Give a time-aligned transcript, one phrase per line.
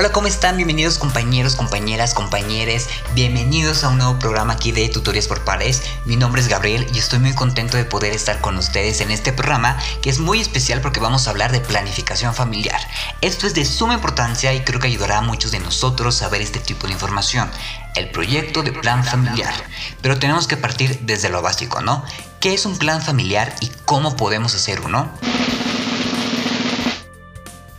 [0.00, 0.56] Hola, ¿cómo están?
[0.56, 2.88] Bienvenidos compañeros, compañeras, compañeres.
[3.12, 5.82] Bienvenidos a un nuevo programa aquí de Tutorías por Pares.
[6.06, 9.34] Mi nombre es Gabriel y estoy muy contento de poder estar con ustedes en este
[9.34, 12.80] programa que es muy especial porque vamos a hablar de planificación familiar.
[13.20, 16.40] Esto es de suma importancia y creo que ayudará a muchos de nosotros a ver
[16.40, 17.50] este tipo de información.
[17.94, 19.52] El proyecto de plan familiar.
[20.00, 22.02] Pero tenemos que partir desde lo básico, ¿no?
[22.40, 25.12] ¿Qué es un plan familiar y cómo podemos hacer uno?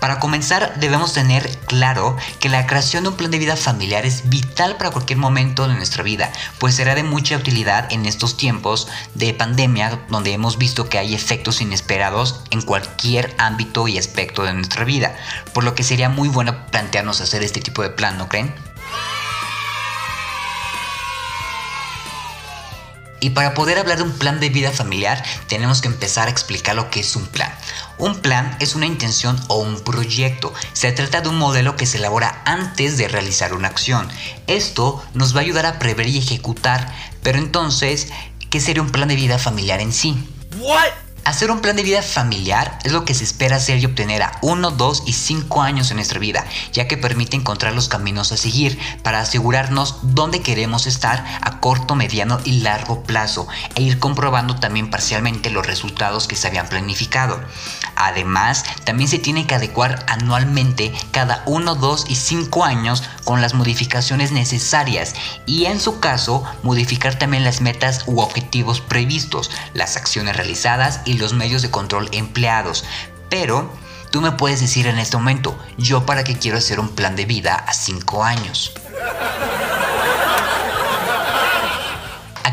[0.00, 4.28] Para comenzar, debemos tener claro que la creación de un plan de vida familiar es
[4.28, 8.88] vital para cualquier momento de nuestra vida, pues será de mucha utilidad en estos tiempos
[9.14, 14.52] de pandemia donde hemos visto que hay efectos inesperados en cualquier ámbito y aspecto de
[14.52, 15.16] nuestra vida,
[15.52, 18.54] por lo que sería muy bueno plantearnos hacer este tipo de plan, ¿no creen?
[23.20, 26.76] Y para poder hablar de un plan de vida familiar, tenemos que empezar a explicar
[26.76, 27.52] lo que es un plan.
[27.98, 30.54] Un plan es una intención o un proyecto.
[30.72, 34.08] Se trata de un modelo que se elabora antes de realizar una acción.
[34.46, 36.94] Esto nos va a ayudar a prever y ejecutar.
[37.22, 38.08] Pero entonces,
[38.50, 40.28] ¿qué sería un plan de vida familiar en sí?
[41.28, 44.38] Hacer un plan de vida familiar es lo que se espera hacer y obtener a
[44.40, 48.38] 1, 2 y 5 años en nuestra vida, ya que permite encontrar los caminos a
[48.38, 54.56] seguir para asegurarnos dónde queremos estar a corto, mediano y largo plazo e ir comprobando
[54.56, 57.38] también parcialmente los resultados que se habían planificado.
[57.94, 63.52] Además, también se tiene que adecuar anualmente cada 1, 2 y 5 años con las
[63.52, 70.34] modificaciones necesarias y en su caso modificar también las metas u objetivos previstos, las acciones
[70.34, 72.84] realizadas y los medios de control empleados.
[73.28, 73.70] Pero
[74.10, 77.26] tú me puedes decir en este momento, yo para qué quiero hacer un plan de
[77.26, 78.72] vida a 5 años.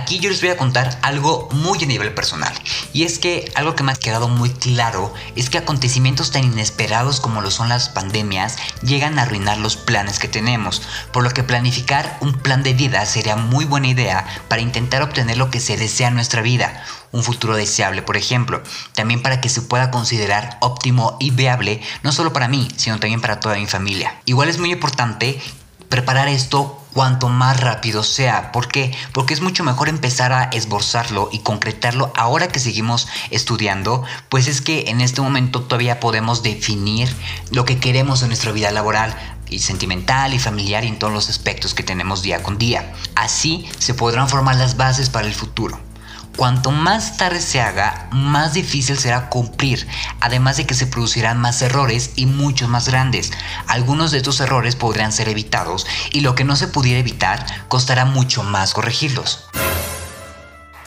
[0.05, 2.53] Aquí yo les voy a contar algo muy a nivel personal.
[2.93, 7.19] Y es que algo que me ha quedado muy claro es que acontecimientos tan inesperados
[7.19, 10.83] como lo son las pandemias llegan a arruinar los planes que tenemos.
[11.11, 15.37] Por lo que planificar un plan de vida sería muy buena idea para intentar obtener
[15.37, 16.85] lo que se desea en nuestra vida.
[17.11, 18.61] Un futuro deseable, por ejemplo.
[18.93, 23.21] También para que se pueda considerar óptimo y viable, no solo para mí, sino también
[23.21, 24.21] para toda mi familia.
[24.25, 25.41] Igual es muy importante
[25.89, 28.53] preparar esto cuanto más rápido sea.
[28.53, 28.95] ¿Por qué?
[29.11, 34.61] Porque es mucho mejor empezar a esborzarlo y concretarlo ahora que seguimos estudiando, pues es
[34.61, 37.13] que en este momento todavía podemos definir
[37.51, 39.13] lo que queremos en nuestra vida laboral
[39.49, 42.93] y sentimental y familiar y en todos los aspectos que tenemos día con día.
[43.15, 45.79] Así se podrán formar las bases para el futuro.
[46.35, 49.87] Cuanto más tarde se haga, más difícil será cumplir,
[50.19, 53.31] además de que se producirán más errores y muchos más grandes.
[53.67, 58.03] Algunos de estos errores podrían ser evitados y lo que no se pudiera evitar costará
[58.03, 59.45] mucho más corregirlos.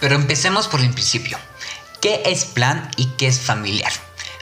[0.01, 1.39] Pero empecemos por el principio.
[2.03, 3.93] ¿Qué es plan y qué es familiar?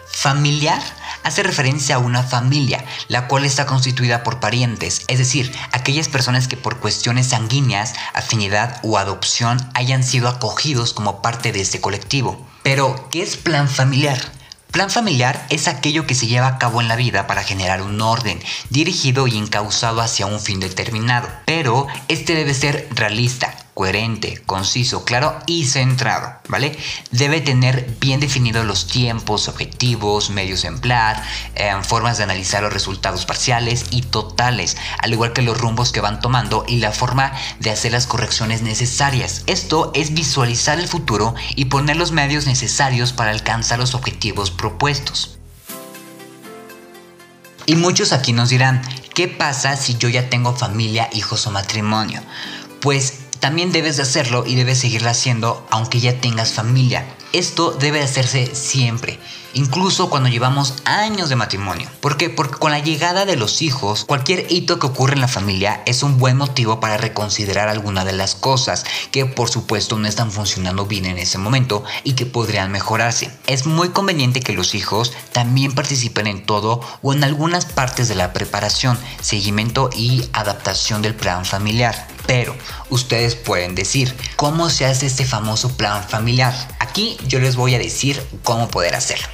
[0.09, 0.83] Familiar
[1.27, 6.47] hace referencia a una familia, la cual está constituida por parientes, es decir, aquellas personas
[6.47, 12.47] que por cuestiones sanguíneas, afinidad o adopción hayan sido acogidos como parte de este colectivo.
[12.63, 14.21] Pero, ¿qué es plan familiar?
[14.71, 18.01] Plan familiar es aquello que se lleva a cabo en la vida para generar un
[18.01, 18.39] orden,
[18.71, 21.29] dirigido y encauzado hacia un fin determinado.
[21.47, 26.79] Pero este debe ser realista, coherente, conciso, claro y centrado, ¿vale?
[27.11, 31.23] Debe tener bien definidos los tiempos, objetivos, medios a emplear,
[31.57, 36.01] eh, formas de analizar los resultados parciales y totales, al igual que los rumbos que
[36.01, 39.43] van tomando y la forma de hacer las correcciones necesarias.
[39.47, 45.37] Esto es visualizar el futuro y poner los medios necesarios para alcanzar los objetivos propuestos.
[47.67, 48.81] Y muchos aquí nos dirán,
[49.13, 52.23] ¿qué pasa si yo ya tengo familia, hijos o matrimonio?
[52.81, 57.07] Pues también debes de hacerlo y debes seguirlo haciendo aunque ya tengas familia.
[57.33, 59.19] Esto debe hacerse siempre,
[59.53, 61.89] incluso cuando llevamos años de matrimonio.
[62.01, 62.31] ¿Por qué?
[62.31, 66.03] Porque con la llegada de los hijos, cualquier hito que ocurre en la familia es
[66.03, 70.87] un buen motivo para reconsiderar alguna de las cosas que por supuesto no están funcionando
[70.87, 73.31] bien en ese momento y que podrían mejorarse.
[73.47, 78.15] Es muy conveniente que los hijos también participen en todo o en algunas partes de
[78.15, 82.16] la preparación, seguimiento y adaptación del plan familiar.
[82.27, 82.57] Pero
[82.91, 86.55] ustedes pueden decir, ¿cómo se hace este famoso plan familiar?
[86.78, 89.28] Aquí yo les voy a decir cómo poder hacerlo.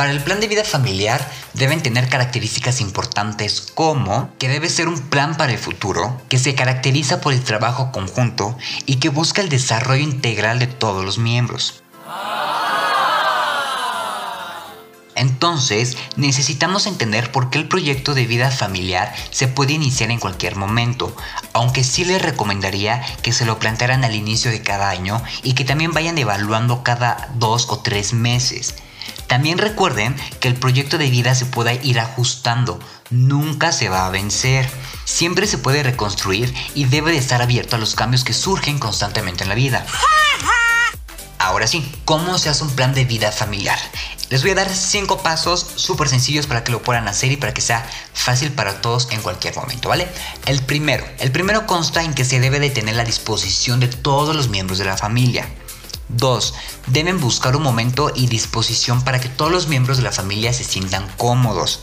[0.00, 4.98] Para el plan de vida familiar deben tener características importantes como que debe ser un
[4.98, 8.56] plan para el futuro, que se caracteriza por el trabajo conjunto
[8.86, 11.82] y que busca el desarrollo integral de todos los miembros.
[15.20, 20.56] Entonces, necesitamos entender por qué el proyecto de vida familiar se puede iniciar en cualquier
[20.56, 21.14] momento,
[21.52, 25.66] aunque sí les recomendaría que se lo plantearan al inicio de cada año y que
[25.66, 28.76] también vayan evaluando cada dos o tres meses.
[29.26, 32.80] También recuerden que el proyecto de vida se puede ir ajustando,
[33.10, 34.70] nunca se va a vencer.
[35.04, 39.42] Siempre se puede reconstruir y debe de estar abierto a los cambios que surgen constantemente
[39.42, 39.84] en la vida.
[41.40, 43.78] Ahora sí, ¿cómo se hace un plan de vida familiar?
[44.28, 47.54] Les voy a dar 5 pasos súper sencillos para que lo puedan hacer y para
[47.54, 50.06] que sea fácil para todos en cualquier momento, ¿vale?
[50.44, 54.36] El primero, el primero consta en que se debe de tener la disposición de todos
[54.36, 55.48] los miembros de la familia.
[56.16, 56.54] 2.
[56.88, 60.64] Deben buscar un momento y disposición para que todos los miembros de la familia se
[60.64, 61.80] sientan cómodos.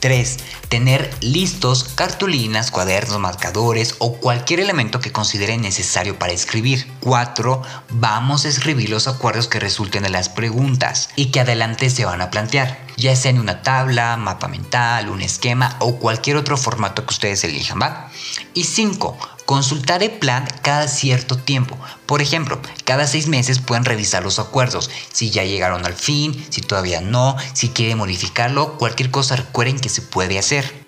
[0.00, 0.38] 3.
[0.68, 6.90] Tener listos cartulinas, cuadernos, marcadores o cualquier elemento que consideren necesario para escribir.
[7.00, 7.62] 4.
[7.90, 12.22] Vamos a escribir los acuerdos que resulten de las preguntas y que adelante se van
[12.22, 17.04] a plantear, ya sea en una tabla, mapa mental, un esquema o cualquier otro formato
[17.04, 18.10] que ustedes elijan, ¿va?
[18.54, 19.18] Y 5.
[19.50, 21.76] Consultar el plan cada cierto tiempo.
[22.06, 26.60] Por ejemplo, cada seis meses pueden revisar los acuerdos, si ya llegaron al fin, si
[26.60, 30.86] todavía no, si quieren modificarlo, cualquier cosa recuerden que se puede hacer.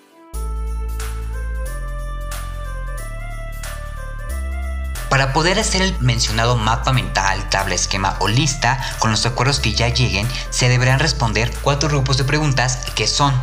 [5.09, 9.73] Para poder hacer el mencionado mapa mental, tabla, esquema o lista con los acuerdos que
[9.73, 13.33] ya lleguen, se deberán responder cuatro grupos de preguntas que son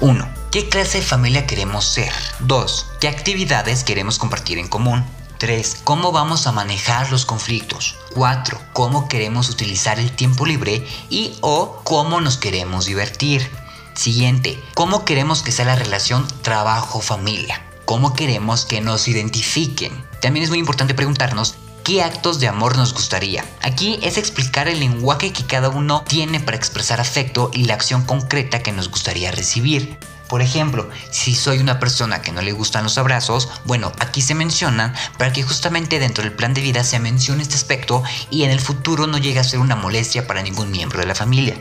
[0.00, 2.01] 1 ¿Qué clase de familia queremos ser?
[2.42, 2.86] 2.
[3.00, 5.04] ¿Qué actividades queremos compartir en común?
[5.38, 5.78] 3.
[5.84, 7.96] ¿Cómo vamos a manejar los conflictos?
[8.14, 8.60] 4.
[8.72, 10.86] ¿Cómo queremos utilizar el tiempo libre?
[11.08, 13.48] Y o cómo nos queremos divertir.
[13.94, 14.62] Siguiente.
[14.74, 17.62] ¿Cómo queremos que sea la relación trabajo-familia?
[17.84, 19.92] ¿Cómo queremos que nos identifiquen?
[20.20, 23.44] También es muy importante preguntarnos qué actos de amor nos gustaría.
[23.60, 28.02] Aquí es explicar el lenguaje que cada uno tiene para expresar afecto y la acción
[28.04, 29.98] concreta que nos gustaría recibir.
[30.32, 34.34] Por ejemplo, si soy una persona que no le gustan los abrazos, bueno, aquí se
[34.34, 38.50] mencionan para que justamente dentro del plan de vida se mencione este aspecto y en
[38.50, 41.54] el futuro no llegue a ser una molestia para ningún miembro de la familia.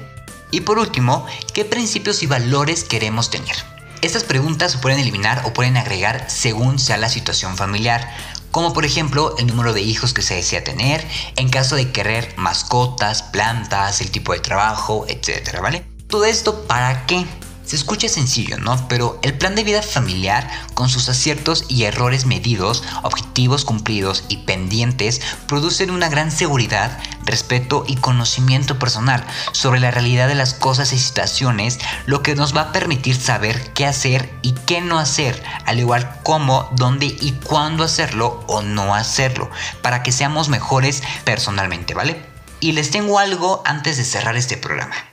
[0.52, 3.58] Y por último, ¿qué principios y valores queremos tener?
[4.02, 8.10] Estas preguntas se pueden eliminar o pueden agregar según sea la situación familiar,
[8.52, 12.34] como por ejemplo el número de hijos que se desea tener, en caso de querer
[12.38, 15.60] mascotas, plantas, el tipo de trabajo, etc.
[15.62, 15.84] ¿Vale?
[16.08, 17.26] Todo esto para qué?
[17.72, 18.86] Se escucha sencillo, ¿no?
[18.90, 24.40] Pero el plan de vida familiar, con sus aciertos y errores medidos, objetivos cumplidos y
[24.40, 30.92] pendientes, producen una gran seguridad, respeto y conocimiento personal sobre la realidad de las cosas
[30.92, 35.42] y situaciones, lo que nos va a permitir saber qué hacer y qué no hacer,
[35.66, 39.50] al igual cómo, dónde y cuándo hacerlo o no hacerlo,
[39.82, 42.22] para que seamos mejores personalmente, ¿vale?
[42.60, 45.11] Y les tengo algo antes de cerrar este programa.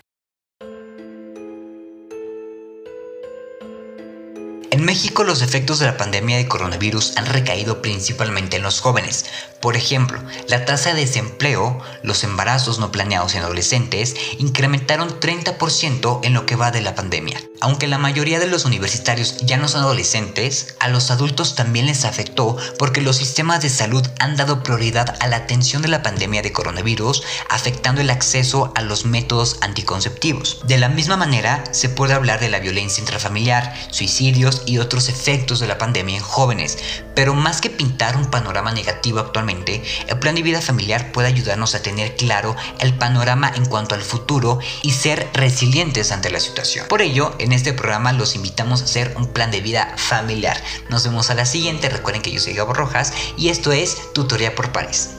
[4.88, 9.26] México los efectos de la pandemia de coronavirus han recaído principalmente en los jóvenes.
[9.60, 16.34] Por ejemplo, la tasa de desempleo, los embarazos no planeados en adolescentes incrementaron 30% en
[16.34, 17.40] lo que va de la pandemia.
[17.60, 22.04] Aunque la mayoría de los universitarios ya no son adolescentes, a los adultos también les
[22.04, 26.40] afectó porque los sistemas de salud han dado prioridad a la atención de la pandemia
[26.42, 30.60] de coronavirus, afectando el acceso a los métodos anticonceptivos.
[30.68, 35.58] De la misma manera, se puede hablar de la violencia intrafamiliar, suicidios y otros efectos
[35.58, 36.78] de la pandemia en jóvenes,
[37.16, 41.74] pero más que pintar un panorama negativo actualmente, el plan de vida familiar puede ayudarnos
[41.74, 46.86] a tener claro el panorama en cuanto al futuro y ser resilientes ante la situación.
[46.88, 50.62] Por ello, en este programa los invitamos a hacer un plan de vida familiar.
[50.90, 54.54] Nos vemos a la siguiente, recuerden que yo soy Gabo Rojas y esto es Tutoría
[54.54, 55.14] por Pares.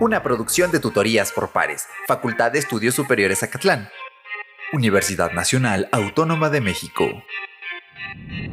[0.00, 3.88] Una producción de tutorías por pares, Facultad de Estudios Superiores Acatlán.
[4.72, 7.06] Universidad Nacional Autónoma de México.
[8.04, 8.47] Thank you.